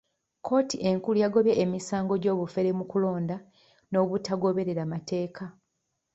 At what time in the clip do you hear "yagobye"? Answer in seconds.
1.23-1.53